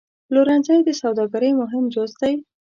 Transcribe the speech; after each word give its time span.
پلورنځی 0.27 0.77
د 0.83 0.89
سوداګرۍ 1.01 1.51
مهم 1.61 1.83
جز 1.93 2.11
دی. 2.21 2.33